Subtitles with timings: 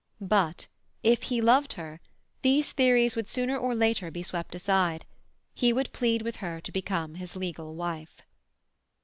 [0.19, 0.67] But,
[1.03, 2.01] if he loved her,
[2.41, 5.05] these theories would sooner or later be swept aside;
[5.53, 8.23] he would plead with her to become his legal wife.